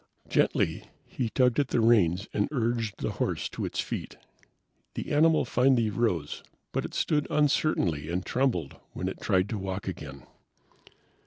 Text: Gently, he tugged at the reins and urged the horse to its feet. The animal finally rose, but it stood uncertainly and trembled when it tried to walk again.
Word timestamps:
Gently, 0.27 0.85
he 1.05 1.29
tugged 1.29 1.59
at 1.59 1.67
the 1.67 1.79
reins 1.79 2.27
and 2.33 2.49
urged 2.51 2.97
the 3.03 3.11
horse 3.11 3.47
to 3.49 3.65
its 3.65 3.79
feet. 3.79 4.17
The 4.95 5.11
animal 5.11 5.45
finally 5.45 5.91
rose, 5.91 6.41
but 6.71 6.83
it 6.85 6.95
stood 6.95 7.27
uncertainly 7.29 8.09
and 8.09 8.25
trembled 8.25 8.77
when 8.93 9.07
it 9.07 9.21
tried 9.21 9.47
to 9.49 9.59
walk 9.59 9.87
again. 9.87 10.23